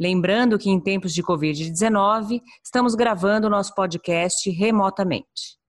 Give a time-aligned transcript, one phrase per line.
[0.00, 5.60] Lembrando que em tempos de Covid-19, estamos gravando o nosso podcast remotamente.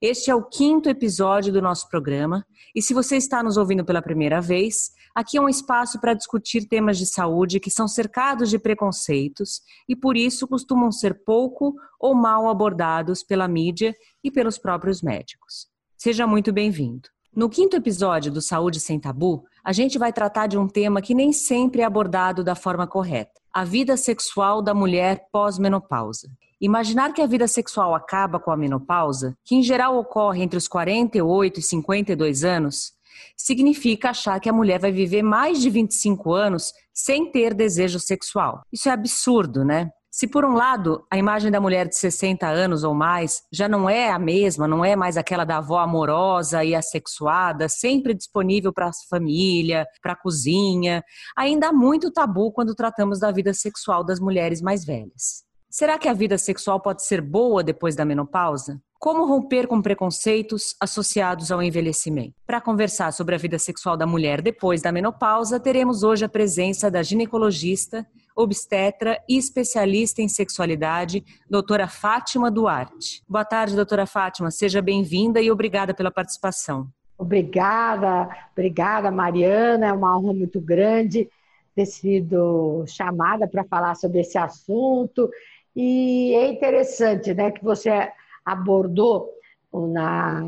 [0.00, 4.02] Este é o quinto episódio do nosso programa e se você está nos ouvindo pela
[4.02, 8.58] primeira vez, aqui é um espaço para discutir temas de saúde que são cercados de
[8.58, 15.00] preconceitos e por isso costumam ser pouco ou mal abordados pela mídia e pelos próprios
[15.00, 15.66] médicos.
[15.96, 17.08] Seja muito bem-vindo.
[17.34, 21.14] No quinto episódio do Saúde Sem Tabu, a gente vai tratar de um tema que
[21.14, 26.28] nem sempre é abordado da forma correta: a vida sexual da mulher pós-menopausa.
[26.60, 30.68] Imaginar que a vida sexual acaba com a menopausa, que em geral ocorre entre os
[30.68, 32.92] 48 e 52 anos,
[33.34, 38.60] significa achar que a mulher vai viver mais de 25 anos sem ter desejo sexual.
[38.70, 39.90] Isso é absurdo, né?
[40.18, 43.86] Se por um lado a imagem da mulher de 60 anos ou mais já não
[43.86, 48.86] é a mesma, não é mais aquela da avó amorosa e assexuada, sempre disponível para
[48.86, 51.04] a família, para a cozinha,
[51.36, 55.44] ainda há muito tabu quando tratamos da vida sexual das mulheres mais velhas.
[55.68, 58.80] Será que a vida sexual pode ser boa depois da menopausa?
[58.98, 62.32] Como romper com preconceitos associados ao envelhecimento?
[62.46, 66.90] Para conversar sobre a vida sexual da mulher depois da menopausa, teremos hoje a presença
[66.90, 68.06] da ginecologista
[68.36, 73.22] obstetra e especialista em sexualidade, doutora Fátima Duarte.
[73.26, 74.50] Boa tarde, doutora Fátima.
[74.50, 76.88] Seja bem-vinda e obrigada pela participação.
[77.18, 79.86] Obrigada, obrigada, Mariana.
[79.86, 81.28] É uma honra muito grande
[81.74, 85.30] ter sido chamada para falar sobre esse assunto.
[85.74, 88.10] E é interessante né, que você
[88.44, 89.30] abordou
[89.72, 90.42] na,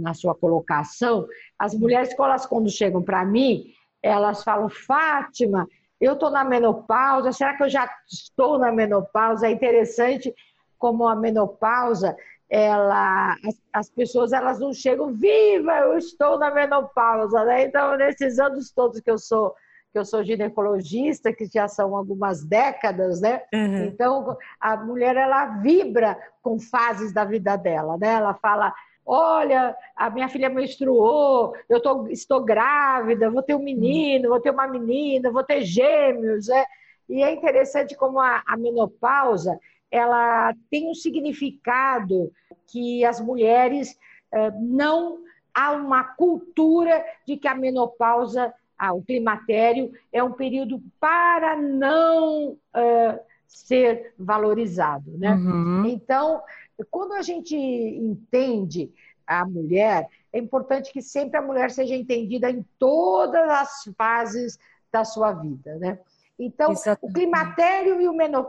[0.00, 1.26] na sua colocação.
[1.58, 2.14] As mulheres,
[2.48, 5.68] quando chegam para mim, elas falam, Fátima,
[6.02, 9.46] eu estou na menopausa, será que eu já estou na menopausa?
[9.46, 10.34] É interessante
[10.76, 12.16] como a menopausa,
[12.50, 17.64] ela, as, as pessoas elas não chegam, viva, eu estou na menopausa, né?
[17.64, 19.54] Então, nesses anos todos que eu sou
[19.92, 23.42] que eu sou ginecologista, que já são algumas décadas, né?
[23.52, 23.84] Uhum.
[23.84, 28.14] Então, a mulher ela vibra com fases da vida dela, né?
[28.14, 28.74] Ela fala,
[29.04, 34.50] Olha, a minha filha menstruou, eu tô, estou grávida, vou ter um menino, vou ter
[34.50, 36.48] uma menina, vou ter gêmeos.
[36.48, 36.64] É?
[37.08, 39.58] E é interessante como a, a menopausa
[39.90, 42.32] ela tem um significado
[42.66, 43.94] que as mulheres
[44.32, 45.18] eh, não
[45.54, 52.52] há uma cultura de que a menopausa, ah, o climatério é um período para não
[52.52, 53.20] uh,
[53.52, 55.34] ser valorizado, né?
[55.34, 55.86] Uhum.
[55.86, 56.42] Então
[56.90, 58.92] quando a gente entende
[59.26, 64.58] a mulher, é importante que sempre a mulher seja entendida em todas as fases
[64.90, 65.98] da sua vida, né?
[66.38, 67.10] Então, Exatamente.
[67.10, 68.06] o climatério e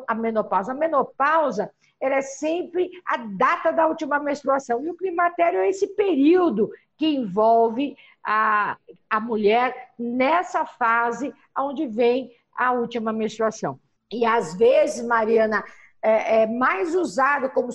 [0.08, 0.72] a menopausa.
[0.72, 4.84] A menopausa ela é sempre a data da última menstruação.
[4.84, 8.78] E o climatério é esse período que envolve a,
[9.09, 13.80] a mulher nessa fase onde vem a última menstruação.
[14.13, 15.63] E às vezes, Mariana,
[16.03, 17.69] é, é mais usado como,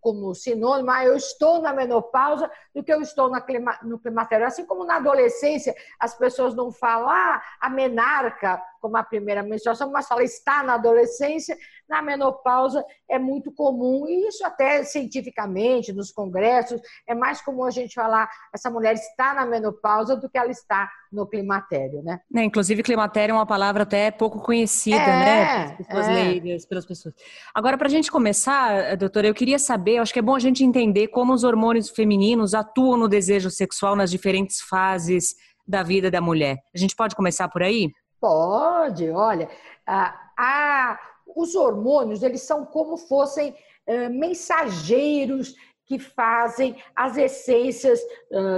[0.00, 4.46] como sinônimo, ah, eu estou na menopausa do que eu estou clima, no climatério.
[4.46, 9.90] Assim como na adolescência as pessoas não falam ah, a menarca como a primeira menstruação,
[9.90, 11.56] mas fala está na adolescência,
[11.88, 17.70] na menopausa é muito comum, e isso até cientificamente, nos congressos, é mais comum a
[17.70, 22.20] gente falar essa mulher está na menopausa do que ela está no climatério, né?
[22.36, 25.46] É, inclusive, climatério é uma palavra até pouco conhecida, é, né?
[25.46, 26.12] Pelas pessoas é.
[26.12, 27.14] leigas, pelas pessoas.
[27.54, 30.62] Agora, para a gente começar, doutora, eu queria saber, acho que é bom a gente
[30.62, 35.34] entender como os hormônios femininos atuam no desejo sexual nas diferentes fases
[35.66, 36.58] da vida da mulher.
[36.74, 37.90] A gente pode começar por aí?
[38.20, 39.48] Pode, olha,
[39.86, 40.98] a, a,
[41.36, 43.50] os hormônios eles são como fossem
[43.86, 45.54] uh, mensageiros
[45.86, 47.98] que fazem as essências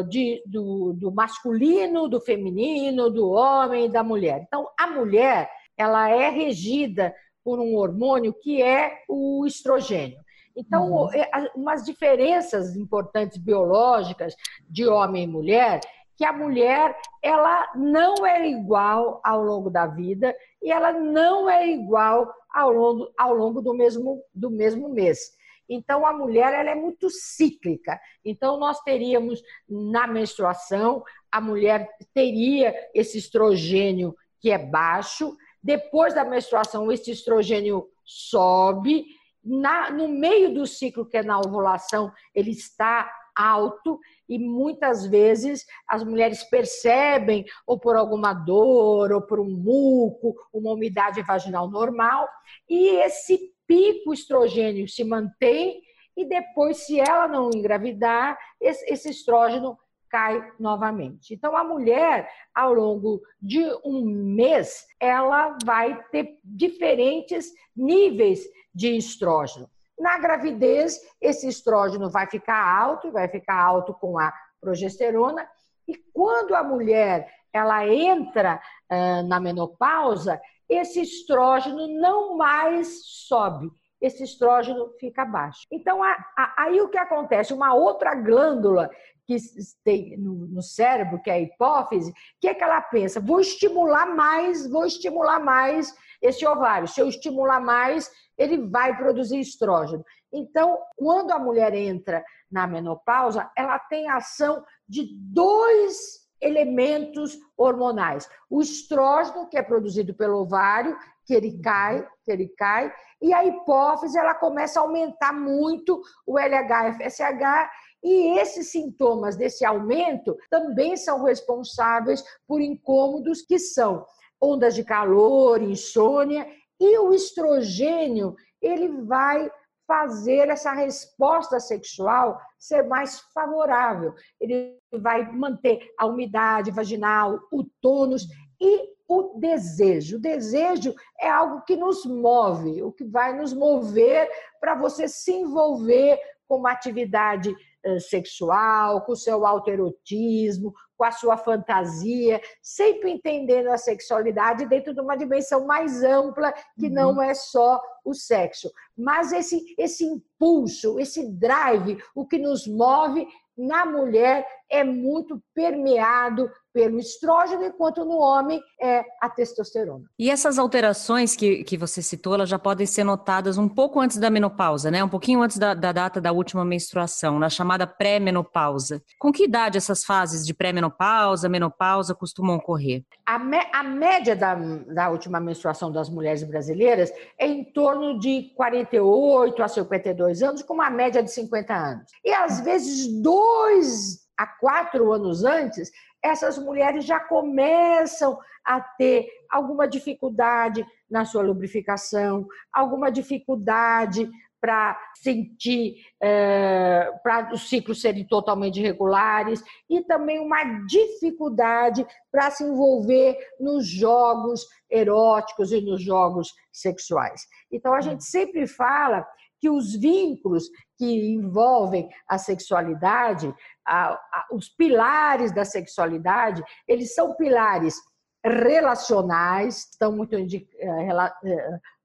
[0.08, 4.42] de, do, do masculino, do feminino, do homem e da mulher.
[4.44, 7.14] Então, a mulher ela é regida
[7.44, 10.18] por um hormônio que é o estrogênio.
[10.56, 11.12] Então, uhum.
[11.12, 14.34] É, umas diferenças importantes biológicas
[14.68, 15.80] de homem e mulher
[16.20, 21.66] que a mulher ela não é igual ao longo da vida e ela não é
[21.66, 25.34] igual ao longo, ao longo do, mesmo, do mesmo mês.
[25.66, 27.98] Então, a mulher ela é muito cíclica.
[28.22, 31.02] Então, nós teríamos na menstruação,
[31.32, 35.34] a mulher teria esse estrogênio que é baixo.
[35.62, 39.06] Depois da menstruação, esse estrogênio sobe
[39.42, 43.98] na, no meio do ciclo, que é na ovulação, ele está alto
[44.28, 50.72] e muitas vezes as mulheres percebem, ou por alguma dor, ou por um muco, uma
[50.72, 52.28] umidade vaginal normal,
[52.68, 55.80] e esse pico estrogênio se mantém
[56.16, 59.78] e depois, se ela não engravidar, esse estrógeno
[60.10, 61.32] cai novamente.
[61.32, 69.70] Então, a mulher, ao longo de um mês, ela vai ter diferentes níveis de estrógeno.
[69.98, 75.48] Na gravidez, esse estrógeno vai ficar alto, vai ficar alto com a progesterona,
[75.86, 78.60] e quando a mulher ela entra
[78.90, 83.70] uh, na menopausa, esse estrógeno não mais sobe,
[84.00, 85.66] esse estrógeno fica baixo.
[85.70, 87.52] Então, a, a, aí o que acontece?
[87.52, 88.88] Uma outra glândula
[89.30, 89.36] que
[89.84, 93.20] tem no, cérebro, que é a hipófise, que é que ela pensa?
[93.20, 96.88] Vou estimular mais, vou estimular mais esse ovário.
[96.88, 100.04] Se eu estimular mais, ele vai produzir estrógeno.
[100.32, 108.28] Então, quando a mulher entra na menopausa, ela tem ação de dois elementos hormonais.
[108.48, 112.92] O estrógeno, que é produzido pelo ovário, que ele cai, que ele cai,
[113.22, 117.70] e a hipófise, ela começa a aumentar muito o LH-FSH,
[118.02, 124.06] e esses sintomas desse aumento também são responsáveis por incômodos que são
[124.40, 126.46] ondas de calor, insônia
[126.80, 129.50] e o estrogênio, ele vai
[129.86, 134.14] fazer essa resposta sexual ser mais favorável.
[134.40, 138.26] Ele vai manter a umidade vaginal, o tônus
[138.60, 140.16] e o desejo.
[140.16, 144.30] O desejo é algo que nos move, o que vai nos mover
[144.60, 147.54] para você se envolver com uma atividade
[148.00, 155.00] sexual, com o seu autoerotismo, com a sua fantasia, sempre entendendo a sexualidade dentro de
[155.00, 156.92] uma dimensão mais ampla, que uhum.
[156.92, 158.70] não é só o sexo.
[158.96, 166.50] Mas esse, esse impulso, esse drive, o que nos move na mulher é muito permeado
[166.72, 170.04] pelo estrógeno, enquanto no homem é a testosterona.
[170.18, 174.18] E essas alterações que, que você citou, elas já podem ser notadas um pouco antes
[174.18, 175.02] da menopausa, né?
[175.02, 179.02] Um pouquinho antes da, da data da última menstruação, na chamada pré-menopausa.
[179.18, 183.04] Com que idade essas fases de pré-menopausa, menopausa costumam ocorrer?
[183.26, 188.52] A, me, a média da, da última menstruação das mulheres brasileiras é em torno de
[188.56, 192.04] 48 a 52 anos, com uma média de 50 anos.
[192.24, 195.90] E às vezes dois a quatro anos antes,
[196.22, 204.30] essas mulheres já começam a ter alguma dificuldade na sua lubrificação, alguma dificuldade
[204.60, 212.64] para sentir, é, para os ciclos serem totalmente regulares e também uma dificuldade para se
[212.64, 217.46] envolver nos jogos eróticos e nos jogos sexuais.
[217.72, 219.26] Então, a gente sempre fala
[219.60, 223.54] que os vínculos que envolvem a sexualidade,
[223.90, 227.96] a, a, os pilares da sexualidade, eles são pilares
[228.44, 230.48] relacionais, estão muito é,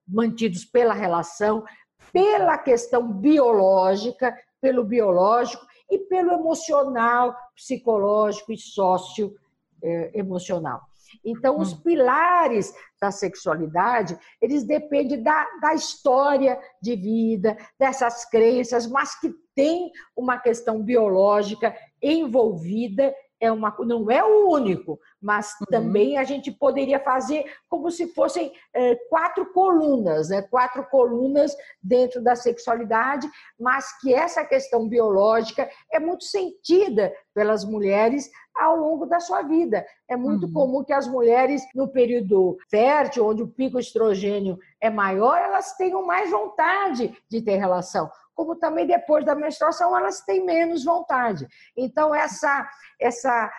[0.08, 1.64] mantidos pela relação,
[2.12, 10.82] pela questão biológica, pelo biológico e pelo emocional, psicológico e socioemocional.
[11.24, 11.82] Então, os hum.
[11.82, 19.92] pilares da sexualidade, eles dependem da, da história de vida, dessas crenças, mas que tem
[20.16, 25.66] uma questão biológica envolvida é uma, não é o único, mas uhum.
[25.70, 30.42] também a gente poderia fazer como se fossem é, quatro colunas, né?
[30.44, 33.28] quatro colunas dentro da sexualidade,
[33.60, 39.86] mas que essa questão biológica é muito sentida pelas mulheres ao longo da sua vida.
[40.10, 40.54] É muito uhum.
[40.54, 46.06] comum que as mulheres, no período fértil, onde o pico estrogênio é maior, elas tenham
[46.06, 51.48] mais vontade de ter relação como também depois da menstruação elas têm menos vontade.
[51.76, 53.52] Então, essa, essa,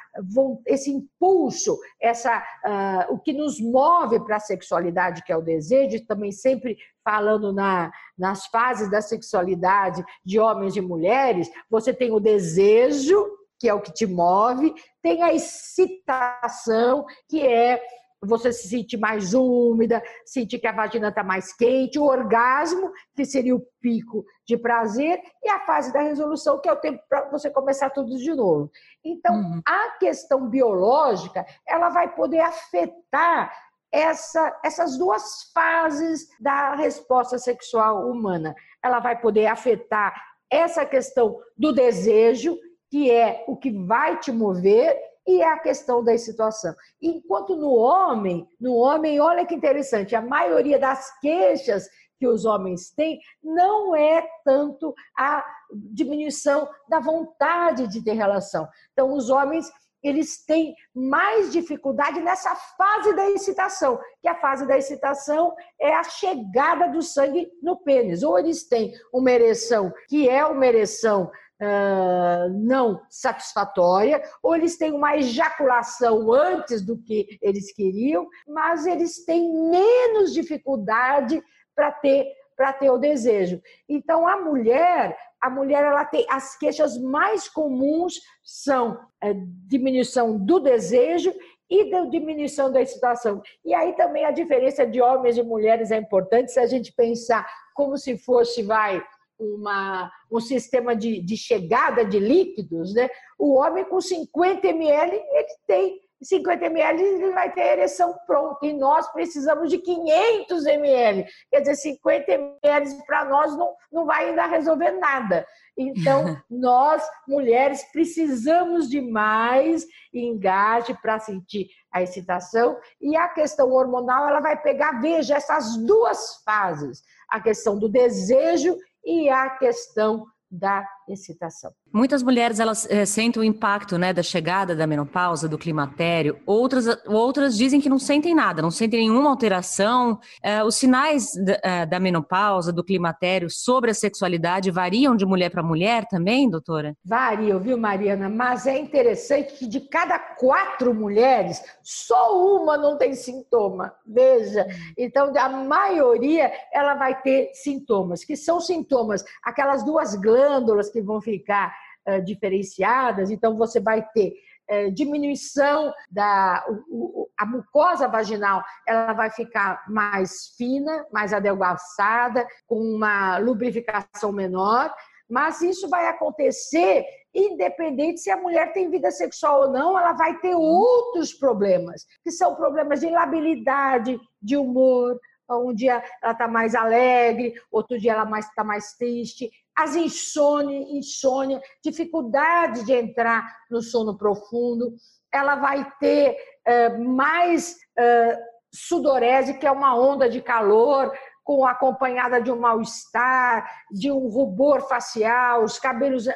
[0.67, 6.07] esse impulso, essa, uh, o que nos move para a sexualidade, que é o desejo,
[6.07, 12.21] também sempre falando na, nas fases da sexualidade de homens e mulheres, você tem o
[12.21, 13.27] desejo,
[13.59, 17.81] que é o que te move, tem a excitação, que é
[18.27, 23.25] você se sentir mais úmida, sentir que a vagina está mais quente, o orgasmo, que
[23.25, 27.29] seria o pico de prazer, e a fase da resolução, que é o tempo para
[27.31, 28.71] você começar tudo de novo.
[29.05, 29.61] Então, uhum.
[29.67, 33.53] a questão biológica, ela vai poder afetar
[33.93, 38.55] essa, essas duas fases da resposta sexual humana.
[38.83, 40.15] Ela vai poder afetar
[40.51, 42.57] essa questão do desejo,
[42.91, 46.75] que é o que vai te mover, e é a questão da excitação.
[47.03, 52.91] Enquanto no homem, no homem, olha que interessante, a maioria das queixas que os homens
[52.91, 55.45] têm não é tanto a
[55.93, 58.67] diminuição da vontade de ter relação.
[58.93, 59.71] Então, os homens
[60.03, 66.05] eles têm mais dificuldade nessa fase da excitação, que a fase da excitação é a
[66.05, 68.23] chegada do sangue no pênis.
[68.23, 71.31] Ou eles têm uma ereção que é uma ereção
[71.61, 79.25] uh, não satisfatória, ou eles têm uma ejaculação antes do que eles queriam, mas eles
[79.25, 81.43] têm menos dificuldade
[81.75, 83.61] para ter para ter o desejo.
[83.87, 89.35] Então a mulher, a mulher ela tem as queixas mais comuns são é,
[89.69, 91.35] diminuição do desejo
[91.69, 93.43] e da diminuição da excitação.
[93.63, 97.47] E aí também a diferença de homens e mulheres é importante se a gente pensar
[97.75, 99.05] como se fosse vai
[99.39, 103.09] uma, um sistema de, de chegada de líquidos, né?
[103.39, 108.65] O homem com 50 ml, ele tem 50 ml, ele vai ter a ereção pronta.
[108.67, 111.27] E nós precisamos de 500 ml.
[111.51, 115.47] Quer dizer, 50 ml para nós não, não vai ainda resolver nada.
[115.77, 122.79] Então, nós, mulheres, precisamos de mais engaje para sentir a excitação.
[123.01, 127.03] E a questão hormonal, ela vai pegar, veja, essas duas fases.
[127.29, 131.73] A questão do desejo e a questão da excitação.
[131.93, 136.39] Muitas mulheres elas é, sentem o impacto né, da chegada da menopausa, do climatério.
[136.45, 140.19] Outras, outras dizem que não sentem nada, não sentem nenhuma alteração.
[140.43, 145.51] É, os sinais da, é, da, menopausa, do climatério sobre a sexualidade variam de mulher
[145.51, 146.95] para mulher também, doutora?
[147.05, 148.29] Variam, viu, Mariana?
[148.29, 153.95] Mas é interessante que de cada quatro mulheres, só uma não tem sintoma.
[154.07, 154.67] Veja,
[154.99, 161.21] então a maioria ela vai ter sintomas, que são sintomas, aquelas duas glândulas que vão
[161.21, 161.77] ficar
[162.09, 164.33] uh, diferenciadas, então você vai ter
[164.71, 172.81] uh, diminuição da o, a mucosa vaginal, ela vai ficar mais fina, mais adelgaçada, com
[172.81, 174.91] uma lubrificação menor,
[175.29, 180.39] mas isso vai acontecer independente se a mulher tem vida sexual ou não, ela vai
[180.39, 186.75] ter outros problemas, que são problemas de labilidade, de humor, um dia ela está mais
[186.75, 193.45] alegre, outro dia ela está mais, tá mais triste, as insônia, insônia, dificuldade de entrar
[193.71, 194.95] no sono profundo,
[195.33, 198.39] ela vai ter uh, mais uh,
[198.73, 201.13] sudorese, que é uma onda de calor,
[201.45, 206.27] com acompanhada de um mal-estar, de um rubor facial, os cabelos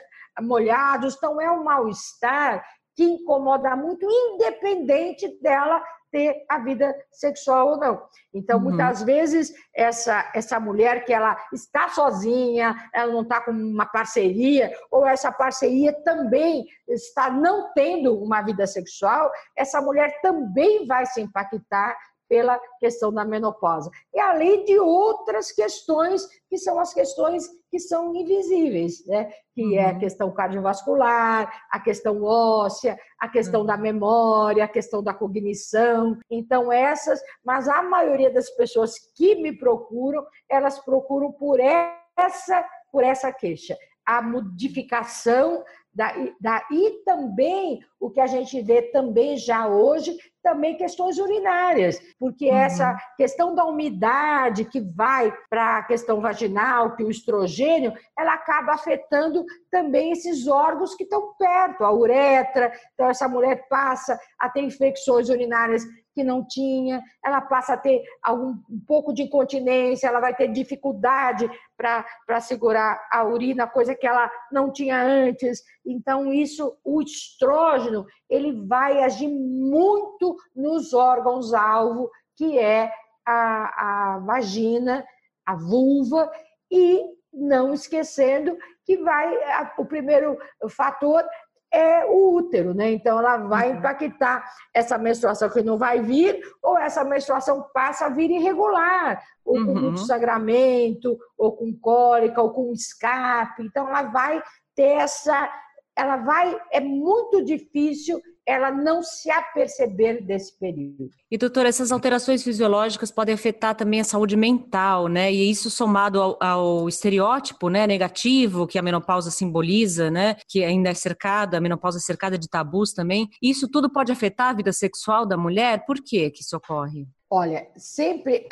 [0.41, 1.17] molhados.
[1.17, 2.65] Então, é um mal-estar
[3.01, 8.03] que incomoda muito, independente dela ter a vida sexual ou não.
[8.35, 8.65] Então, uhum.
[8.65, 14.71] muitas vezes, essa, essa mulher que ela está sozinha, ela não está com uma parceria,
[14.91, 21.23] ou essa parceria também está não tendo uma vida sexual, essa mulher também vai se
[21.23, 21.97] impactar
[22.31, 23.91] pela questão da menopausa.
[24.15, 29.33] E além de outras questões que são as questões que são invisíveis, né?
[29.53, 29.99] que é a uhum.
[29.99, 33.81] questão cardiovascular, a questão óssea, a questão da uhum.
[33.81, 36.17] memória, a questão da cognição.
[36.31, 43.03] Então, essas, mas a maioria das pessoas que me procuram, elas procuram por essa, por
[43.03, 43.77] essa queixa.
[44.07, 50.77] A modificação da, da, e também o que a gente vê também já hoje, também
[50.77, 52.57] questões urinárias, porque uhum.
[52.57, 58.73] essa questão da umidade que vai para a questão vaginal, que o estrogênio, ela acaba
[58.73, 62.73] afetando também esses órgãos que estão perto, a uretra.
[62.95, 68.03] Então, essa mulher passa a ter infecções urinárias que não tinha, ela passa a ter
[68.23, 74.07] algum, um pouco de incontinência, ela vai ter dificuldade para segurar a urina, coisa que
[74.07, 75.63] ela não tinha antes.
[75.85, 82.93] Então, isso, o estrógeno, ele vai agir muito nos órgãos-alvo, que é
[83.27, 85.05] a, a vagina,
[85.47, 86.31] a vulva,
[86.71, 87.03] e
[87.33, 89.33] não esquecendo que vai,
[89.79, 90.37] o primeiro
[90.69, 91.25] fator
[91.73, 92.91] é o útero, né?
[92.91, 93.79] Então ela vai uhum.
[93.79, 99.55] impactar essa menstruação que não vai vir, ou essa menstruação passa a vir irregular, ou
[99.55, 99.81] com uhum.
[99.83, 103.63] muito sangramento, ou com cólica, ou com escape.
[103.63, 104.43] Então ela vai
[104.75, 105.49] ter essa.
[105.97, 106.61] Ela vai.
[106.73, 111.09] É muito difícil ela não se aperceber desse período.
[111.31, 115.33] E, doutora, essas alterações fisiológicas podem afetar também a saúde mental, né?
[115.33, 120.37] E isso somado ao, ao, estereótipo né, negativo que a menopausa simboliza, né?
[120.49, 123.29] Que ainda é cercada, a menopausa é cercada de tabus também.
[123.41, 125.85] Isso tudo pode afetar a vida sexual da mulher?
[125.87, 127.07] Por que que isso ocorre?
[127.31, 128.49] Olha, sempre,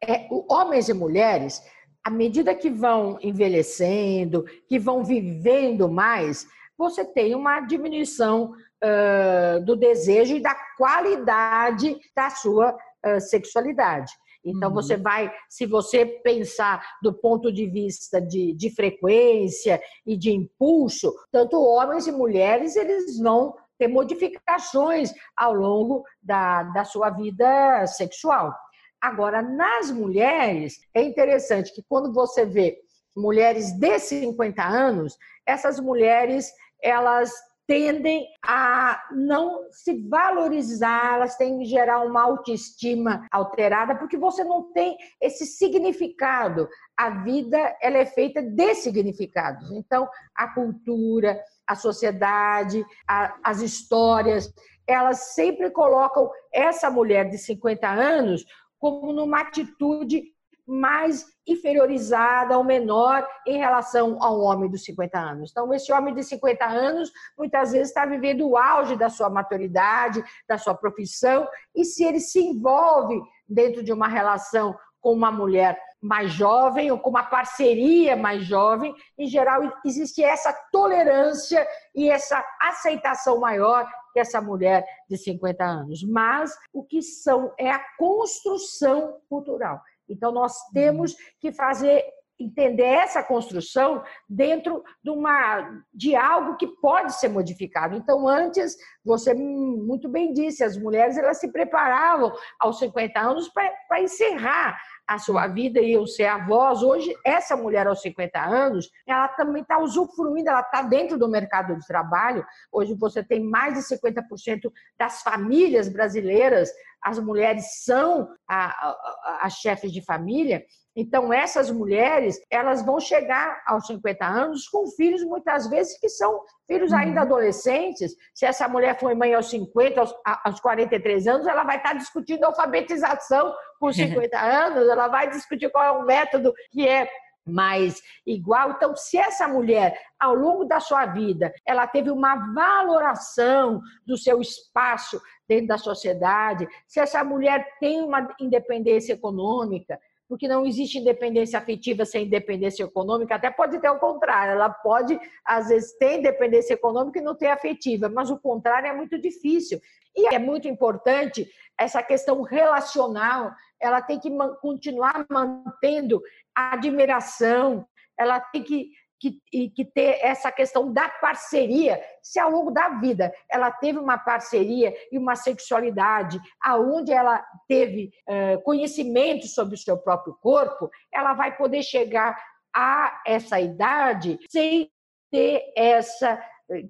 [0.00, 1.60] é, homens e mulheres,
[2.04, 6.46] à medida que vão envelhecendo, que vão vivendo mais,
[6.78, 14.12] você tem uma diminuição uh, do desejo e da qualidade da sua uh, sexualidade.
[14.44, 14.74] Então, uhum.
[14.74, 21.14] você vai, se você pensar do ponto de vista de, de frequência e de impulso,
[21.30, 28.54] tanto homens e mulheres, eles vão ter modificações ao longo da, da sua vida sexual.
[29.00, 32.78] Agora, nas mulheres, é interessante que quando você vê
[33.16, 37.32] mulheres de 50 anos, essas mulheres, elas
[37.70, 44.72] tendem a não se valorizar, elas têm em geral uma autoestima alterada, porque você não
[44.72, 46.68] tem esse significado.
[46.96, 49.70] A vida ela é feita de significados.
[49.70, 54.52] Então, a cultura, a sociedade, a, as histórias,
[54.84, 58.44] elas sempre colocam essa mulher de 50 anos
[58.80, 60.24] como numa atitude
[60.66, 65.50] mais inferiorizada ou menor em relação ao homem dos 50 anos.
[65.50, 70.22] Então, esse homem de 50 anos muitas vezes está vivendo o auge da sua maturidade,
[70.48, 75.78] da sua profissão, e se ele se envolve dentro de uma relação com uma mulher
[76.00, 82.42] mais jovem ou com uma parceria mais jovem, em geral existe essa tolerância e essa
[82.60, 86.02] aceitação maior que essa mulher de 50 anos.
[86.02, 89.80] Mas o que são é a construção cultural.
[90.10, 92.04] Então, nós temos que fazer
[92.40, 97.94] entender essa construção dentro de, uma, de algo que pode ser modificado.
[97.94, 104.00] Então, antes, você muito bem disse, as mulheres elas se preparavam aos 50 anos para
[104.00, 106.82] encerrar a sua vida e eu ser avós.
[106.82, 111.76] Hoje, essa mulher aos 50 anos, ela também está usufruindo, ela está dentro do mercado
[111.76, 112.46] de trabalho.
[112.72, 116.70] Hoje você tem mais de 50% das famílias brasileiras,
[117.02, 120.64] as mulheres são as chefes de família,
[120.96, 126.42] então, essas mulheres, elas vão chegar aos 50 anos com filhos, muitas vezes, que são
[126.66, 127.26] filhos ainda uhum.
[127.26, 128.14] adolescentes.
[128.34, 130.14] Se essa mulher foi mãe aos 50, aos,
[130.44, 135.84] aos 43 anos, ela vai estar discutindo alfabetização com 50 anos, ela vai discutir qual
[135.84, 137.08] é o método que é
[137.46, 138.72] mais igual.
[138.72, 144.40] Então, se essa mulher, ao longo da sua vida, ela teve uma valoração do seu
[144.40, 151.58] espaço dentro da sociedade, se essa mulher tem uma independência econômica, porque não existe independência
[151.58, 156.74] afetiva sem independência econômica, até pode ter o contrário, ela pode, às vezes, ter independência
[156.74, 159.80] econômica e não ter afetiva, mas o contrário é muito difícil.
[160.16, 166.22] E é muito importante essa questão relacional, ela tem que continuar mantendo
[166.54, 167.84] a admiração,
[168.16, 172.02] ela tem que que, que ter essa questão da parceria.
[172.22, 178.10] Se ao longo da vida ela teve uma parceria e uma sexualidade, aonde ela teve
[178.26, 182.36] uh, conhecimento sobre o seu próprio corpo, ela vai poder chegar
[182.74, 184.90] a essa idade sem
[185.30, 186.42] ter essa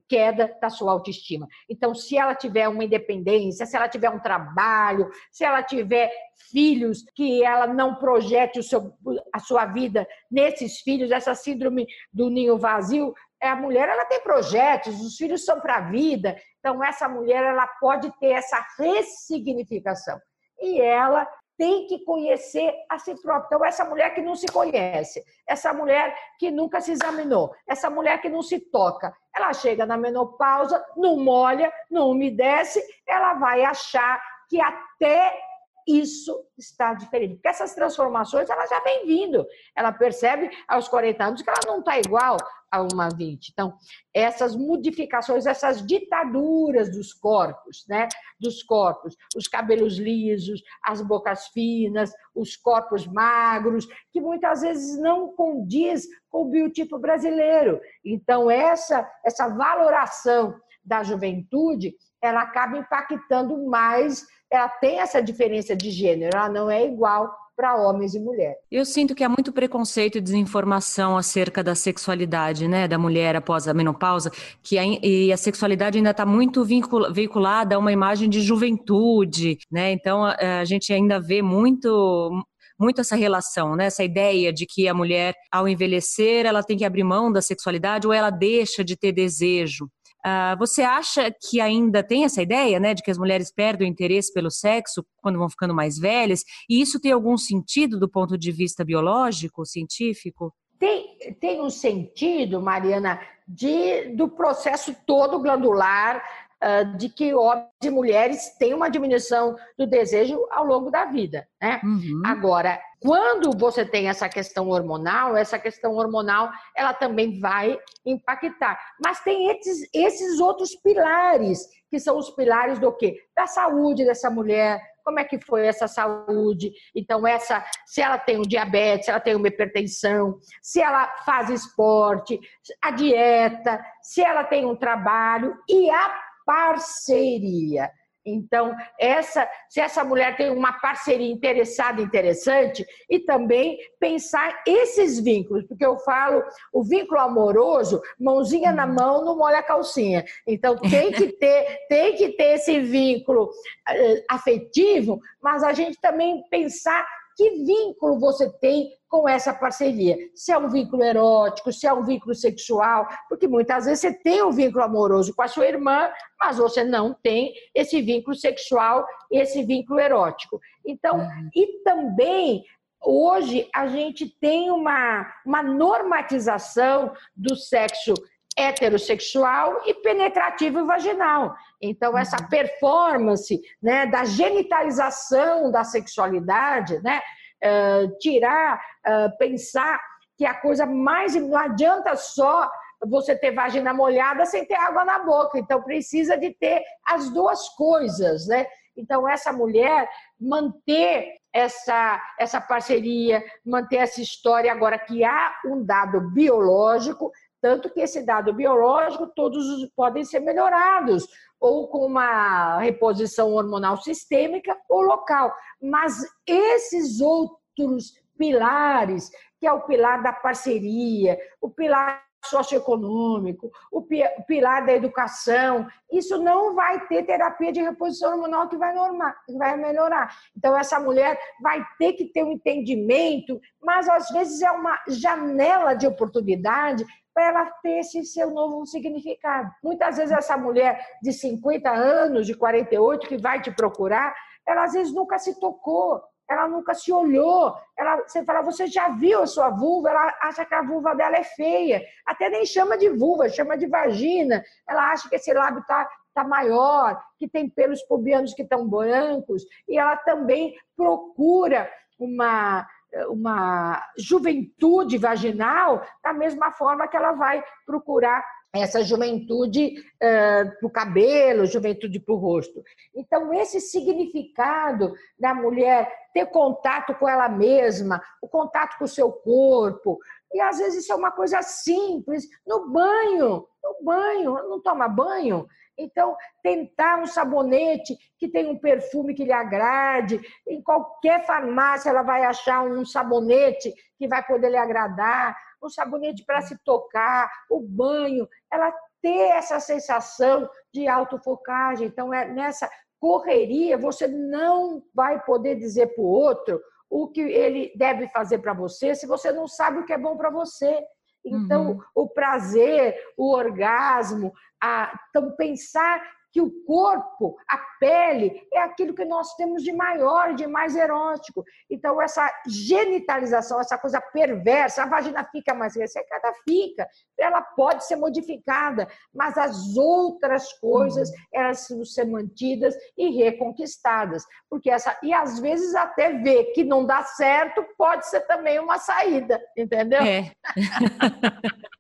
[0.09, 1.47] queda da sua autoestima.
[1.69, 6.11] Então, se ela tiver uma independência, se ela tiver um trabalho, se ela tiver
[6.51, 8.93] filhos que ela não projete seu,
[9.33, 14.21] a sua vida nesses filhos, essa síndrome do ninho vazio, é, a mulher ela tem
[14.23, 16.37] projetos, os filhos são para a vida.
[16.59, 20.19] Então, essa mulher ela pode ter essa ressignificação.
[20.61, 21.27] E ela
[21.61, 23.44] tem que conhecer a si própria.
[23.49, 28.18] Então, essa mulher que não se conhece, essa mulher que nunca se examinou, essa mulher
[28.23, 34.23] que não se toca, ela chega na menopausa, não molha, não umedece, ela vai achar
[34.49, 35.38] que até
[35.87, 37.35] isso está diferente.
[37.35, 39.46] Porque essas transformações, ela já vem vindo.
[39.77, 42.38] Ela percebe aos 40 anos que ela não está igual
[42.70, 43.48] a uma 20.
[43.48, 43.74] Então,
[44.14, 48.09] essas modificações, essas ditaduras dos corpos, né?
[48.38, 55.35] Dos corpos, os cabelos lisos, as bocas finas, os corpos magros, que muitas vezes não
[55.35, 57.80] condiz com o biotipo brasileiro.
[58.04, 60.54] Então, essa, essa valoração
[60.85, 66.85] da juventude, ela acaba impactando mais ela tem essa diferença de gênero, ela não é
[66.85, 68.57] igual para homens e mulheres.
[68.73, 73.68] Eu sinto que há muito preconceito e desinformação acerca da sexualidade, né, da mulher após
[73.68, 76.64] a menopausa, que a, e a sexualidade ainda está muito
[77.12, 79.92] veiculada a uma imagem de juventude, né?
[79.92, 82.31] Então a, a gente ainda vê muito
[82.79, 83.85] muito essa relação, né?
[83.85, 88.07] Essa ideia de que a mulher, ao envelhecer, ela tem que abrir mão da sexualidade
[88.07, 89.87] ou ela deixa de ter desejo.
[90.24, 93.90] Uh, você acha que ainda tem essa ideia, né, de que as mulheres perdem o
[93.90, 96.42] interesse pelo sexo quando vão ficando mais velhas?
[96.68, 100.54] E isso tem algum sentido do ponto de vista biológico, científico?
[100.78, 106.22] Tem, tem um sentido, Mariana, de, do processo todo glandular,
[106.62, 111.46] uh, de que homens e mulheres têm uma diminuição do desejo ao longo da vida.
[111.61, 111.80] Né?
[111.83, 112.22] Uhum.
[112.24, 118.79] Agora, quando você tem essa questão hormonal, essa questão hormonal ela também vai impactar.
[119.03, 123.17] Mas tem esses, esses outros pilares, que são os pilares do quê?
[123.35, 126.73] Da saúde dessa mulher, como é que foi essa saúde.
[126.95, 131.49] Então, essa, se ela tem um diabetes, se ela tem uma hipertensão, se ela faz
[131.49, 132.39] esporte,
[132.83, 137.91] a dieta, se ela tem um trabalho e a parceria.
[138.24, 145.64] Então, essa, se essa mulher tem uma parceria interessada, interessante, e também pensar esses vínculos,
[145.66, 150.24] porque eu falo, o vínculo amoroso, mãozinha na mão, não molha a calcinha.
[150.46, 156.42] Então, tem que ter, tem que ter esse vínculo uh, afetivo, mas a gente também
[156.50, 157.06] pensar
[157.40, 160.14] que vínculo você tem com essa parceria?
[160.35, 164.42] Se é um vínculo erótico, se é um vínculo sexual, porque muitas vezes você tem
[164.42, 169.62] um vínculo amoroso com a sua irmã, mas você não tem esse vínculo sexual, esse
[169.64, 170.61] vínculo erótico.
[170.85, 171.50] Então, uhum.
[171.55, 172.62] e também
[173.03, 178.12] hoje a gente tem uma, uma normatização do sexo
[178.61, 181.55] heterossexual e penetrativo vaginal.
[181.81, 182.49] Então, essa uhum.
[182.49, 187.20] performance né, da genitalização da sexualidade, né,
[187.64, 190.01] uh, tirar, uh, pensar
[190.37, 191.35] que a coisa mais.
[191.35, 192.70] Não adianta só
[193.07, 195.59] você ter vagina molhada sem ter água na boca.
[195.59, 198.66] Então, precisa de ter as duas coisas, né?
[198.96, 206.20] Então, essa mulher manter essa, essa parceria, manter essa história, agora que há um dado
[206.20, 211.27] biológico, tanto que esse dado biológico todos podem ser melhorados,
[211.59, 215.55] ou com uma reposição hormonal sistêmica ou local.
[215.81, 216.14] Mas
[216.46, 224.03] esses outros pilares, que é o pilar da parceria, o pilar socioeconômico, o
[224.46, 229.57] pilar da educação, isso não vai ter terapia de reposição hormonal que vai, normar, que
[229.57, 230.35] vai melhorar.
[230.57, 235.94] Então, essa mulher vai ter que ter um entendimento, mas às vezes é uma janela
[235.94, 239.70] de oportunidade para ela ter esse seu novo significado.
[239.83, 244.35] Muitas vezes essa mulher de 50 anos, de 48, que vai te procurar,
[244.66, 246.20] ela às vezes nunca se tocou,
[246.51, 247.77] ela nunca se olhou.
[247.97, 250.11] Ela, você fala, você já viu a sua vulva?
[250.11, 252.03] Ela acha que a vulva dela é feia.
[252.27, 254.63] Até nem chama de vulva, chama de vagina.
[254.89, 259.65] Ela acha que esse lábio está tá maior, que tem pelos pubianos que estão brancos.
[259.89, 262.87] E ela também procura uma
[263.29, 268.41] uma juventude vaginal, da mesma forma que ela vai procurar
[268.72, 272.83] essa juventude uh, para o cabelo, juventude para o rosto.
[273.14, 279.33] Então, esse significado da mulher ter contato com ela mesma, o contato com o seu
[279.33, 280.18] corpo,
[280.52, 285.66] e às vezes isso é uma coisa simples, no banho, no banho, não toma banho,
[286.03, 290.41] então, tentar um sabonete que tem um perfume que lhe agrade.
[290.69, 296.45] Em qualquer farmácia ela vai achar um sabonete que vai poder lhe agradar, um sabonete
[296.45, 298.49] para se tocar, o banho.
[298.73, 302.07] Ela ter essa sensação de autofocagem.
[302.07, 307.93] Então, é nessa correria, você não vai poder dizer para o outro o que ele
[307.97, 311.05] deve fazer para você se você não sabe o que é bom para você.
[311.44, 312.00] Então, uhum.
[312.14, 316.22] o prazer, o orgasmo, a, então pensar
[316.53, 321.65] que o corpo, a pele, é aquilo que nós temos de maior, de mais erótico.
[321.89, 326.53] Então, essa genitalização, essa coisa perversa, a vagina fica mais ressecada?
[326.65, 327.09] Fica.
[327.39, 331.37] Ela pode ser modificada, mas as outras coisas, uhum.
[331.53, 334.45] elas precisam ser mantidas e reconquistadas.
[334.69, 338.99] Porque essa, e às vezes até ver que não dá certo, pode ser também uma
[338.99, 340.23] saída, entendeu?
[340.23, 340.51] É.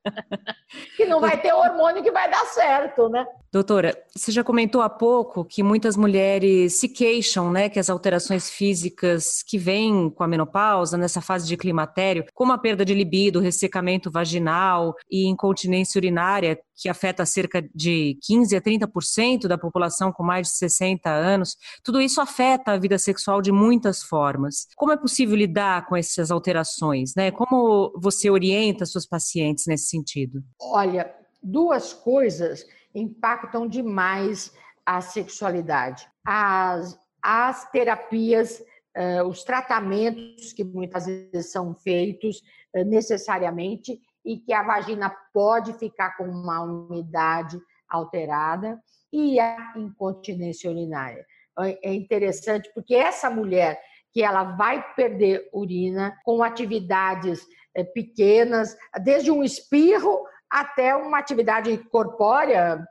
[0.96, 3.26] que não vai ter hormônio que vai dar certo, né?
[3.52, 8.48] Doutora, você já comentou há pouco que muitas mulheres se queixam, né, que as alterações
[8.48, 13.40] físicas que vêm com a menopausa, nessa fase de climatério, como a perda de libido,
[13.40, 20.22] ressecamento vaginal e incontinência urinária, que afeta cerca de 15 a 30% da população com
[20.22, 24.68] mais de 60 anos, tudo isso afeta a vida sexual de muitas formas.
[24.76, 27.32] Como é possível lidar com essas alterações, né?
[27.32, 30.40] Como você orienta suas pacientes nesse sentido?
[30.60, 34.52] Olha, duas coisas impactam demais
[34.84, 36.08] a sexualidade.
[36.24, 38.62] As, as terapias,
[38.96, 42.42] uh, os tratamentos que muitas vezes são feitos
[42.74, 48.80] uh, necessariamente e que a vagina pode ficar com uma umidade alterada
[49.12, 51.26] e a incontinência urinária.
[51.58, 53.80] É, é interessante porque essa mulher
[54.12, 61.76] que ela vai perder urina com atividades eh, pequenas, desde um espirro até uma atividade
[61.90, 62.84] corpórea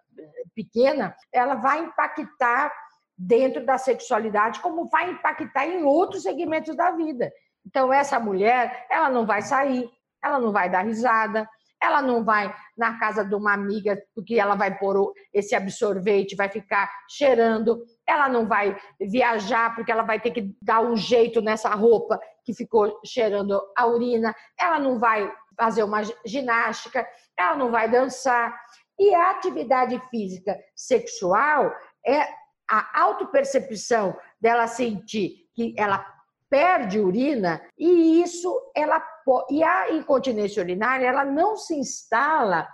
[0.56, 2.72] pequena, ela vai impactar
[3.18, 7.32] dentro da sexualidade, como vai impactar em outros segmentos da vida.
[7.66, 9.90] Então, essa mulher, ela não vai sair,
[10.24, 11.48] ela não vai dar risada,
[11.82, 16.50] ela não vai na casa de uma amiga porque ela vai pôr esse absorvente, vai
[16.50, 21.70] ficar cheirando, ela não vai viajar porque ela vai ter que dar um jeito nessa
[21.70, 27.06] roupa que ficou cheirando a urina, ela não vai fazer uma ginástica,
[27.40, 28.54] ela não vai dançar.
[28.98, 31.74] E a atividade física sexual
[32.06, 32.28] é
[32.70, 36.06] a autopercepção dela sentir que ela
[36.50, 39.04] perde urina e isso ela
[39.50, 42.68] e a incontinência urinária ela não se instala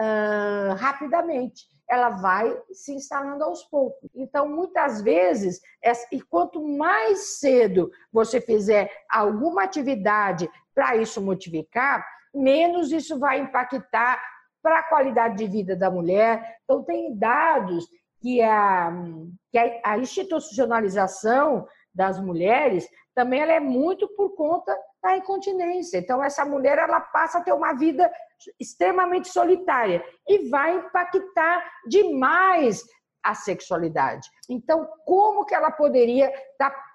[0.00, 4.08] uh, rapidamente ela vai se instalando aos poucos.
[4.14, 5.60] Então, muitas vezes,
[6.12, 14.22] e quanto mais cedo você fizer alguma atividade para isso modificar, menos isso vai impactar
[14.62, 16.58] para a qualidade de vida da mulher.
[16.64, 17.86] Então, tem dados
[18.20, 18.92] que a,
[19.50, 25.98] que a institucionalização das mulheres também ela é muito por conta da incontinência.
[25.98, 28.10] Então, essa mulher ela passa a ter uma vida
[28.58, 32.82] extremamente solitária e vai impactar demais
[33.22, 34.28] a sexualidade.
[34.48, 36.92] Então, como que ela poderia estar tá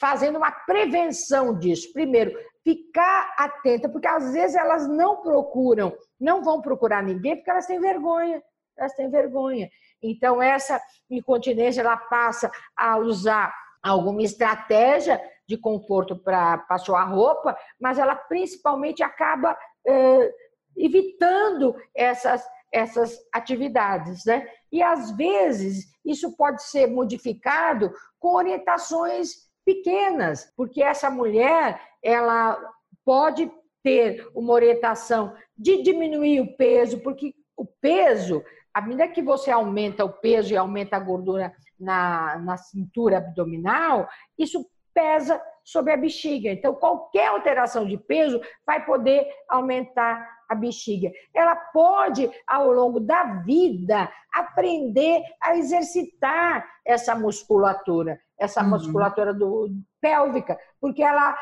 [0.00, 1.92] fazendo uma prevenção disso?
[1.92, 7.66] Primeiro, ficar atenta, porque às vezes elas não procuram, não vão procurar ninguém porque elas
[7.66, 8.42] têm vergonha.
[8.76, 9.70] Elas têm vergonha.
[10.02, 17.98] Então, essa incontinência ela passa a usar alguma estratégia de conforto para a roupa, mas
[17.98, 20.32] ela principalmente acaba eh,
[20.76, 24.24] evitando essas, essas atividades.
[24.24, 24.48] Né?
[24.72, 32.60] E às vezes isso pode ser modificado com orientações pequenas, porque essa mulher ela
[33.04, 33.50] pode
[33.82, 40.04] ter uma orientação de diminuir o peso, porque o peso, à medida que você aumenta
[40.04, 46.50] o peso e aumenta a gordura na, na cintura abdominal, isso pesa sobre a bexiga.
[46.50, 51.10] Então, qualquer alteração de peso vai poder aumentar a bexiga.
[51.34, 58.70] Ela pode, ao longo da vida, aprender a exercitar essa musculatura, essa uhum.
[58.70, 59.70] musculatura do,
[60.04, 61.34] pélvica, porque ela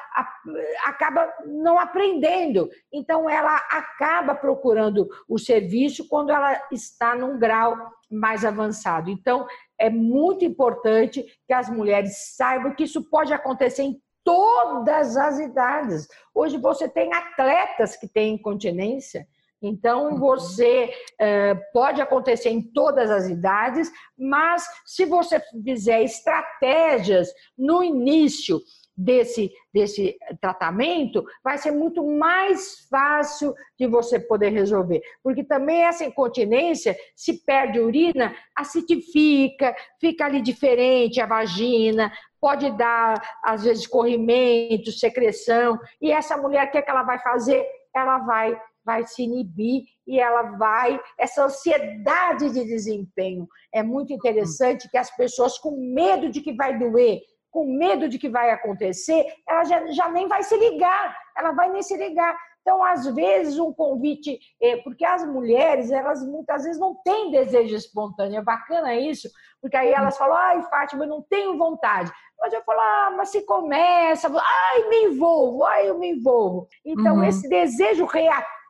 [0.87, 2.71] acaba não aprendendo.
[2.93, 7.77] Então, ela acaba procurando o serviço quando ela está num grau
[8.09, 9.11] mais avançado.
[9.11, 15.41] Então, é muito importante que as mulheres saibam que isso pode acontecer em todas as
[15.41, 16.07] idades.
[16.33, 19.27] Hoje você tem atletas que têm incontinência,
[19.63, 20.19] então uhum.
[20.19, 28.61] você é, pode acontecer em todas as idades, mas se você fizer estratégias no início
[28.97, 35.01] desse, desse tratamento, vai ser muito mais fácil de você poder resolver.
[35.23, 43.21] Porque também essa incontinência, se perde urina, acidifica, fica ali diferente a vagina, pode dar,
[43.45, 45.79] às vezes, corrimento, secreção.
[46.01, 47.65] E essa mulher, o que, é que ela vai fazer?
[47.95, 51.01] Ela vai vai se inibir e ela vai.
[51.19, 56.79] Essa ansiedade de desempenho é muito interessante que as pessoas, com medo de que vai
[56.79, 61.53] doer, com medo de que vai acontecer, ela já, já nem vai se ligar, ela
[61.53, 62.37] vai nem se ligar.
[62.63, 67.75] Então, às vezes, um convite, é, porque as mulheres, elas muitas vezes não têm desejo
[67.75, 69.29] espontâneo, é bacana isso,
[69.61, 72.11] porque aí elas falam, ai, Fátima, eu não tenho vontade.
[72.41, 76.69] Mas eu falo, ah, mas se começa, ai, me envolvo, ai, eu me envolvo.
[76.85, 77.25] Então, uhum.
[77.25, 78.62] esse desejo reativo,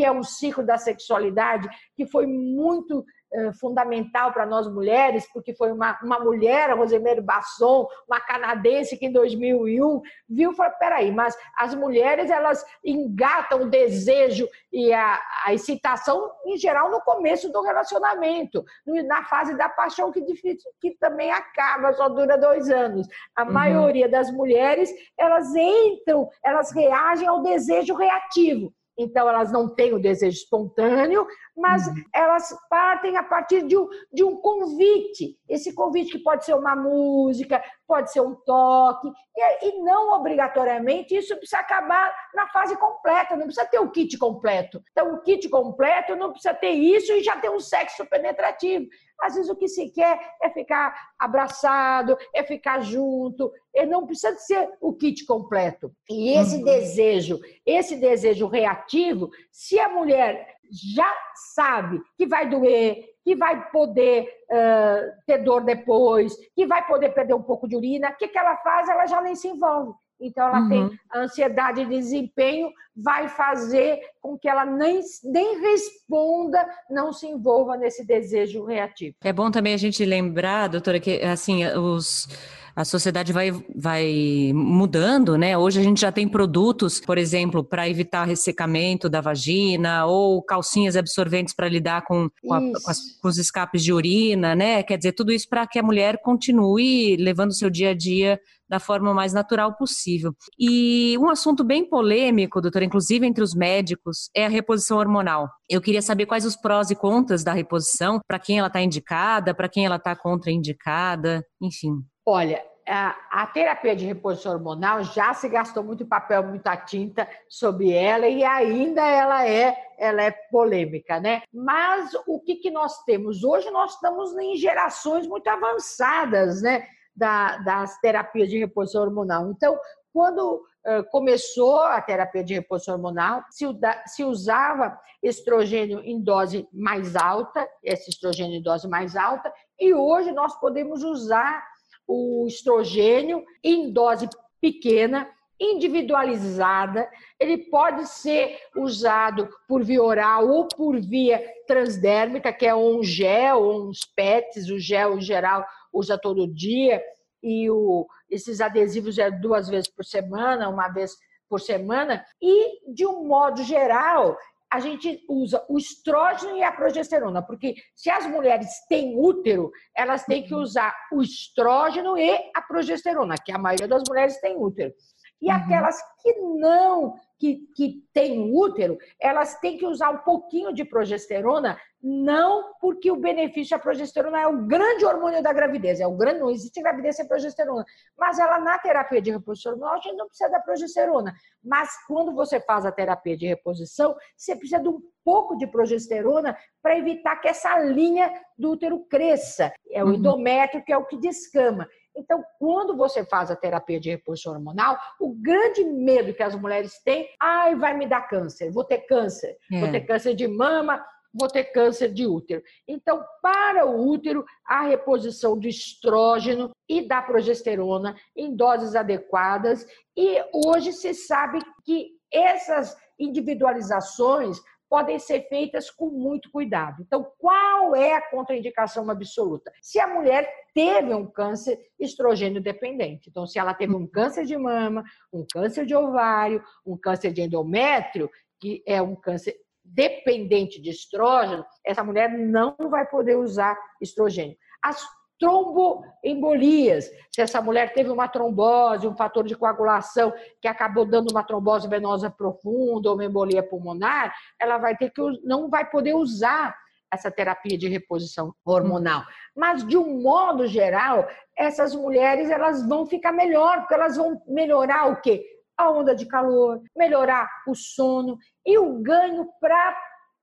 [0.00, 5.54] que é um ciclo da sexualidade, que foi muito eh, fundamental para nós mulheres, porque
[5.54, 10.72] foi uma, uma mulher, a Rosemary Basson, uma canadense que em 2001 viu e falou,
[10.78, 17.00] peraí, mas as mulheres elas engatam o desejo e a, a excitação, em geral, no
[17.02, 18.64] começo do relacionamento,
[19.06, 23.06] na fase da paixão, que, difícil, que também acaba, só dura dois anos.
[23.36, 23.52] A uhum.
[23.52, 29.98] maioria das mulheres, elas entram, elas reagem ao desejo reativo então elas não têm o
[29.98, 31.94] desejo espontâneo, mas uhum.
[32.14, 35.38] elas partem a partir de um, de um convite.
[35.48, 41.16] Esse convite que pode ser uma música, pode ser um toque, e, e não obrigatoriamente
[41.16, 44.82] isso precisa acabar na fase completa, não precisa ter o kit completo.
[44.90, 48.86] Então, o kit completo não precisa ter isso e já ter um sexo penetrativo.
[49.22, 54.36] Às vezes o que se quer é ficar abraçado, é ficar junto, e não precisa
[54.36, 55.92] ser o kit completo.
[56.08, 56.64] E esse uhum.
[56.64, 60.56] desejo, esse desejo reativo, se a mulher
[60.94, 61.12] já
[61.54, 67.34] sabe que vai doer, que vai poder uh, ter dor depois, que vai poder perder
[67.34, 68.88] um pouco de urina, o que, que ela faz?
[68.88, 69.92] Ela já nem se envolve.
[70.20, 70.68] Então, ela uhum.
[70.68, 77.26] tem a ansiedade de desempenho, vai fazer com que ela nem, nem responda, não se
[77.26, 79.16] envolva nesse desejo reativo.
[79.22, 82.28] É bom também a gente lembrar, doutora, que assim, os
[82.74, 85.56] a sociedade vai, vai mudando, né?
[85.56, 90.96] Hoje a gente já tem produtos, por exemplo, para evitar ressecamento da vagina ou calcinhas
[90.96, 94.82] absorventes para lidar com, com, a, com, as, com, os escapes de urina, né?
[94.82, 98.40] Quer dizer, tudo isso para que a mulher continue levando o seu dia a dia
[98.70, 100.32] da forma mais natural possível.
[100.56, 105.48] E um assunto bem polêmico, doutora, inclusive entre os médicos, é a reposição hormonal.
[105.68, 109.52] Eu queria saber quais os prós e contras da reposição, para quem ela está indicada,
[109.52, 111.96] para quem ela está contraindicada, enfim.
[112.24, 118.28] Olha, a, terapia de reposição hormonal já se gastou muito papel, muita tinta sobre ela
[118.28, 121.42] e ainda ela é, ela é polêmica, né?
[121.52, 123.68] Mas o que, que nós temos hoje?
[123.70, 126.86] Nós estamos em gerações muito avançadas, né?
[127.14, 129.50] Da, das terapias de reposição hormonal.
[129.50, 129.78] Então,
[130.12, 130.62] quando
[131.10, 138.56] começou a terapia de reposição hormonal, se, usava estrogênio em dose mais alta, esse estrogênio
[138.56, 141.62] em dose mais alta, e hoje nós podemos usar
[142.06, 144.28] o estrogênio em dose
[144.60, 145.28] pequena,
[145.60, 147.06] individualizada,
[147.38, 153.70] ele pode ser usado por via oral ou por via transdérmica, que é um gel
[153.70, 157.02] uns PETs, o gel em geral usa todo dia,
[157.42, 161.12] e o, esses adesivos é duas vezes por semana, uma vez
[161.48, 164.36] por semana, e de um modo geral,
[164.72, 170.24] a gente usa o estrógeno e a progesterona, porque se as mulheres têm útero, elas
[170.24, 174.94] têm que usar o estrógeno e a progesterona, que a maioria das mulheres tem útero.
[175.40, 175.52] E uhum.
[175.52, 181.78] aquelas que não, que, que têm útero, elas têm que usar um pouquinho de progesterona,
[182.02, 186.40] não porque o benefício da progesterona é o grande hormônio da gravidez, é o grande,
[186.40, 187.84] não existe gravidez sem progesterona,
[188.18, 192.34] mas ela na terapia de reposição hormonal a gente não precisa da progesterona, mas quando
[192.34, 197.36] você faz a terapia de reposição, você precisa de um pouco de progesterona para evitar
[197.36, 200.14] que essa linha do útero cresça, é o uhum.
[200.14, 201.86] endométrio que é o que descama.
[202.16, 207.00] Então, quando você faz a terapia de reposição hormonal, o grande medo que as mulheres
[207.02, 209.80] têm, ai, vai me dar câncer, vou ter câncer, é.
[209.80, 212.62] vou ter câncer de mama, vou ter câncer de útero.
[212.86, 219.86] Então, para o útero, a reposição de estrógeno e da progesterona em doses adequadas.
[220.16, 227.00] E hoje se sabe que essas individualizações podem ser feitas com muito cuidado.
[227.00, 229.72] Então, qual é a contraindicação absoluta?
[229.80, 233.30] Se a mulher teve um câncer estrogênio dependente.
[233.30, 237.42] Então, se ela teve um câncer de mama, um câncer de ovário, um câncer de
[237.42, 238.28] endométrio,
[238.60, 244.56] que é um câncer dependente de estrógeno, essa mulher não vai poder usar estrogênio.
[244.82, 245.00] As
[245.40, 247.10] tromboembolias.
[247.34, 251.88] Se essa mulher teve uma trombose, um fator de coagulação que acabou dando uma trombose
[251.88, 256.76] venosa profunda ou uma embolia pulmonar, ela vai ter que não vai poder usar
[257.12, 259.24] essa terapia de reposição hormonal.
[259.56, 261.26] Mas de um modo geral,
[261.56, 265.44] essas mulheres elas vão ficar melhor, porque elas vão melhorar o quê?
[265.76, 269.96] A onda de calor, melhorar o sono e o ganho para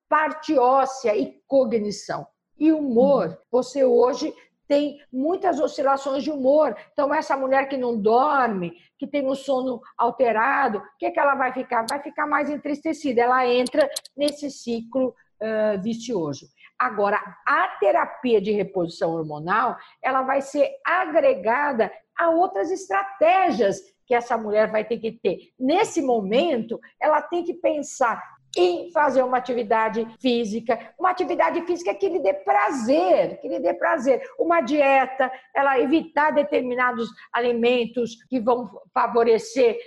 [0.10, 2.28] parte óssea e cognição.
[2.60, 4.34] E humor, você hoje
[4.68, 6.76] tem muitas oscilações de humor.
[6.92, 11.36] Então, essa mulher que não dorme, que tem um sono alterado, o que, que ela
[11.36, 11.86] vai ficar?
[11.90, 13.22] Vai ficar mais entristecida.
[13.22, 16.48] Ela entra nesse ciclo uh, vicioso.
[16.78, 24.38] Agora, a terapia de reposição hormonal, ela vai ser agregada a outras estratégias que essa
[24.38, 25.52] mulher vai ter que ter.
[25.60, 28.22] Nesse momento, ela tem que pensar
[28.58, 33.74] em fazer uma atividade física, uma atividade física que lhe dê prazer, que lhe dê
[33.74, 34.22] prazer.
[34.40, 39.78] Uma dieta, ela evitar determinados alimentos que vão favorecer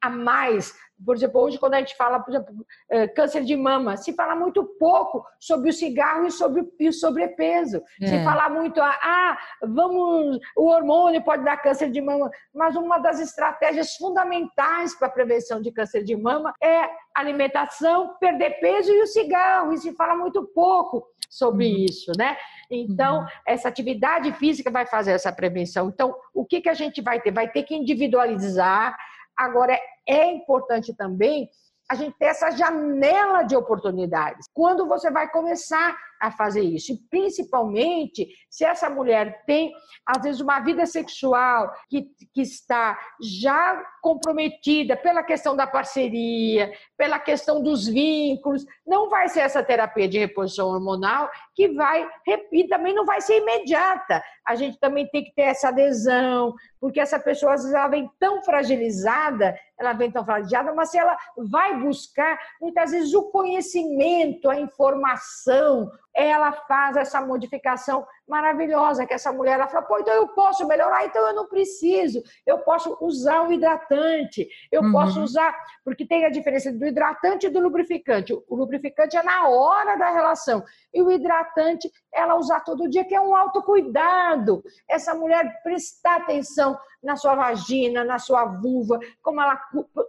[0.00, 3.96] a mais por exemplo, hoje quando a gente fala, por exemplo, eh, câncer de mama,
[3.96, 7.82] se fala muito pouco sobre o cigarro e sobre e o sobrepeso.
[8.00, 8.06] É.
[8.06, 12.98] Se fala muito, ah, ah, vamos, o hormônio pode dar câncer de mama, mas uma
[12.98, 19.02] das estratégias fundamentais para a prevenção de câncer de mama é alimentação, perder peso e
[19.02, 19.72] o cigarro.
[19.72, 21.84] E se fala muito pouco sobre uhum.
[21.84, 22.36] isso, né?
[22.70, 23.26] Então, uhum.
[23.46, 25.88] essa atividade física vai fazer essa prevenção.
[25.88, 27.32] Então, o que, que a gente vai ter?
[27.32, 28.96] Vai ter que individualizar.
[29.36, 31.48] Agora, é importante também
[31.90, 34.48] a gente ter essa janela de oportunidades.
[34.54, 36.92] Quando você vai começar a fazer isso.
[36.92, 39.72] E principalmente se essa mulher tem,
[40.06, 47.18] às vezes, uma vida sexual que, que está já comprometida pela questão da parceria, pela
[47.18, 52.08] questão dos vínculos, não vai ser essa terapia de reposição hormonal que vai,
[52.52, 54.22] e também não vai ser imediata.
[54.46, 58.10] A gente também tem que ter essa adesão, porque essa pessoa, às vezes, ela vem
[58.18, 64.50] tão fragilizada, ela vem tão fragilizada, mas se ela vai buscar, muitas vezes, o conhecimento,
[64.50, 70.28] a informação, ela faz essa modificação maravilhosa, que essa mulher ela fala, pô, então eu
[70.28, 74.92] posso melhorar, então eu não preciso, eu posso usar o hidratante, eu uhum.
[74.92, 75.54] posso usar,
[75.84, 78.32] porque tem a diferença do hidratante e do lubrificante.
[78.32, 83.14] O lubrificante é na hora da relação, e o hidratante ela usar todo dia, que
[83.14, 84.62] é um autocuidado.
[84.88, 89.60] Essa mulher prestar atenção na sua vagina, na sua vulva, como ela,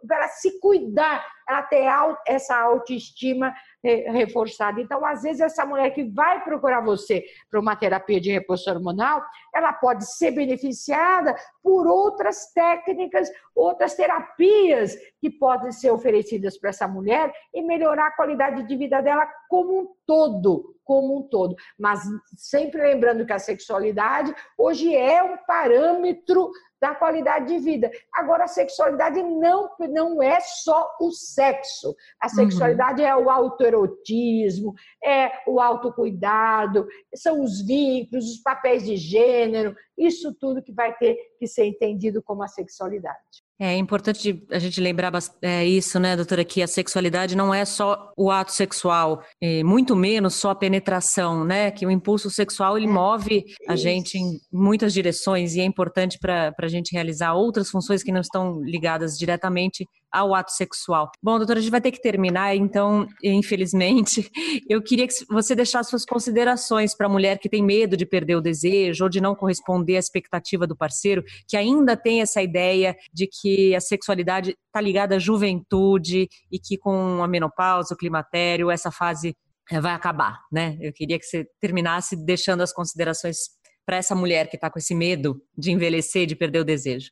[0.07, 1.85] para se cuidar, ela ter
[2.25, 3.53] essa autoestima
[3.85, 4.81] reforçada.
[4.81, 9.23] Então, às vezes, essa mulher que vai procurar você para uma terapia de reposição hormonal,
[9.53, 16.87] ela pode ser beneficiada por outras técnicas, outras terapias que podem ser oferecidas para essa
[16.87, 21.55] mulher e melhorar a qualidade de vida dela como um todo, como um todo.
[21.77, 22.01] Mas
[22.35, 26.51] sempre lembrando que a sexualidade hoje é um parâmetro
[26.81, 27.89] da qualidade de vida.
[28.13, 31.95] Agora, a sexualidade não, não é só o sexo.
[32.19, 33.07] A sexualidade uhum.
[33.07, 34.73] é o autoerotismo,
[35.03, 41.17] é o autocuidado, são os vínculos, os papéis de gênero, isso tudo que vai ter
[41.39, 43.44] que ser entendido como a sexualidade.
[43.57, 48.11] É importante a gente lembrar é, isso, né, doutora, que a sexualidade não é só
[48.17, 49.23] o ato sexual,
[49.63, 54.17] muito menos só a penetração, né, que o impulso sexual ele é, move a gente
[54.17, 58.61] em muitas direções e é importante para a gente realizar outras funções que não estão
[58.61, 61.11] ligadas diretamente ao ato sexual.
[61.21, 64.31] Bom, doutora, a gente vai ter que terminar, então, infelizmente,
[64.69, 68.35] eu queria que você deixasse suas considerações para a mulher que tem medo de perder
[68.35, 72.95] o desejo ou de não corresponder à expectativa do parceiro, que ainda tem essa ideia
[73.13, 78.71] de que a sexualidade está ligada à juventude e que com a menopausa, o climatério,
[78.71, 79.35] essa fase
[79.69, 80.77] eh, vai acabar, né?
[80.79, 83.37] Eu queria que você terminasse deixando as considerações
[83.85, 87.11] para essa mulher que está com esse medo de envelhecer, de perder o desejo.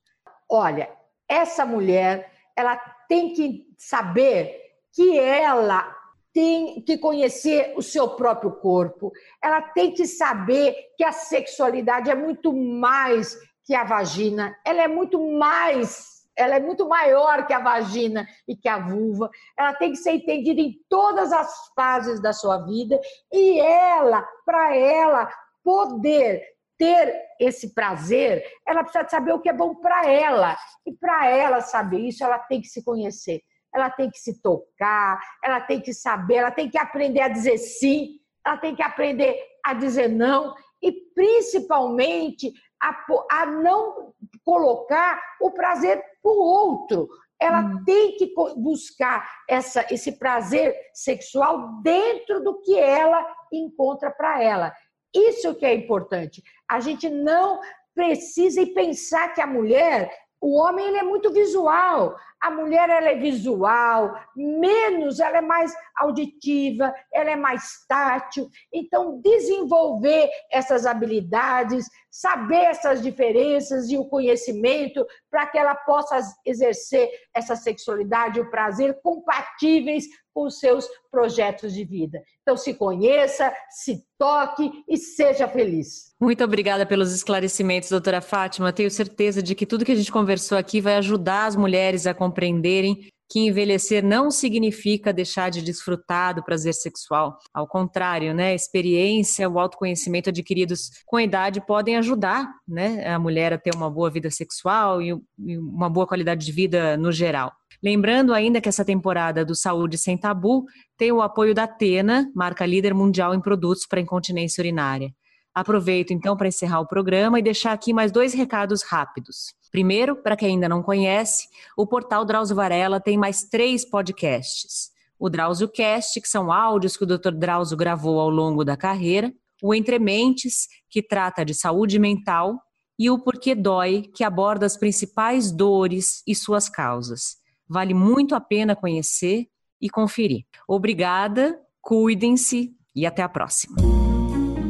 [0.49, 0.89] Olha,
[1.29, 4.59] essa mulher ela tem que saber
[4.93, 5.93] que ela
[6.33, 12.15] tem que conhecer o seu próprio corpo, ela tem que saber que a sexualidade é
[12.15, 17.59] muito mais que a vagina, ela é muito mais, ela é muito maior que a
[17.59, 19.29] vagina e que a vulva.
[19.57, 22.99] Ela tem que ser entendida em todas as fases da sua vida
[23.31, 25.29] e ela, para ela
[25.63, 26.52] poder
[26.83, 30.57] ter esse prazer, ela precisa saber o que é bom para ela.
[30.85, 33.41] E para ela saber isso, ela tem que se conhecer,
[33.73, 37.57] ela tem que se tocar, ela tem que saber, ela tem que aprender a dizer
[37.57, 44.13] sim, ela tem que aprender a dizer não e principalmente a, a não
[44.43, 47.07] colocar o prazer para o outro.
[47.41, 47.83] Ela hum.
[47.85, 54.73] tem que buscar essa, esse prazer sexual dentro do que ela encontra para ela.
[55.13, 56.41] Isso que é importante.
[56.69, 57.59] A gente não
[57.93, 60.11] precisa pensar que a mulher,
[60.41, 65.73] o homem ele é muito visual, a mulher ela é visual, menos ela é mais
[65.95, 68.49] auditiva, ela é mais tátil.
[68.73, 77.09] Então, desenvolver essas habilidades, saber essas diferenças e o conhecimento para que ela possa exercer
[77.33, 82.21] essa sexualidade e o prazer compatíveis com os seus projetos de vida.
[82.41, 86.13] Então, se conheça, se toque e seja feliz.
[86.19, 88.73] Muito obrigada pelos esclarecimentos, doutora Fátima.
[88.73, 92.13] Tenho certeza de que tudo que a gente conversou aqui vai ajudar as mulheres a
[92.13, 97.39] compreenderem que envelhecer não significa deixar de desfrutar do prazer sexual.
[97.51, 98.49] Ao contrário, né?
[98.49, 103.73] A experiência, o autoconhecimento adquiridos com a idade podem ajudar né, a mulher a ter
[103.75, 107.51] uma boa vida sexual e uma boa qualidade de vida no geral.
[107.83, 110.63] Lembrando ainda que essa temporada do Saúde Sem Tabu
[110.97, 115.13] tem o apoio da Atena, marca líder mundial em produtos para incontinência urinária.
[115.53, 119.53] Aproveito então para encerrar o programa e deixar aqui mais dois recados rápidos.
[119.69, 124.89] Primeiro, para quem ainda não conhece, o portal Drauzio Varela tem mais três podcasts.
[125.19, 127.31] O Drauzio Cast, que são áudios que o Dr.
[127.31, 129.31] Drauzio gravou ao longo da carreira,
[129.61, 132.59] o Entre Mentes, que trata de saúde mental,
[132.97, 137.42] e o Porquê Dói, que aborda as principais dores e suas causas.
[137.67, 139.47] Vale muito a pena conhecer
[139.81, 140.45] e conferir.
[140.67, 143.77] Obrigada, cuidem-se e até a próxima.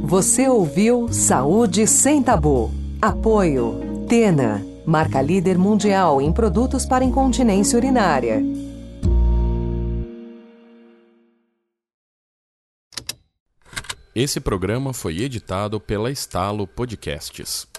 [0.03, 2.71] Você ouviu Saúde Sem Tabu.
[3.01, 8.41] Apoio Tena, marca líder mundial em produtos para incontinência urinária.
[14.15, 17.72] Esse programa foi editado pela Estalo Podcasts.